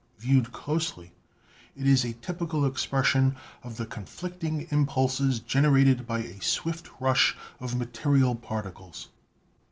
Viewed 0.17 0.51
closely 0.51 1.13
it 1.77 1.85
is 1.85 2.03
a 2.03 2.13
typical 2.13 2.65
expression 2.65 3.35
of 3.61 3.77
the 3.77 3.85
conflicting 3.85 4.65
impulses 4.71 5.39
generated 5.41 6.07
by 6.07 6.21
a 6.23 6.41
swift 6.41 6.89
rush 6.99 7.37
of 7.59 7.75
material 7.75 8.33
particles. 8.33 9.09